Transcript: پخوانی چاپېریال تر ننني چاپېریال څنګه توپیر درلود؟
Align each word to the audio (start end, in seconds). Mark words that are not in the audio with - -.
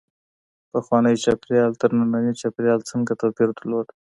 پخوانی 0.71 1.15
چاپېریال 1.23 1.71
تر 1.81 1.89
ننني 1.97 2.33
چاپېریال 2.41 2.79
څنګه 2.89 3.13
توپیر 3.21 3.49
درلود؟ 3.57 3.87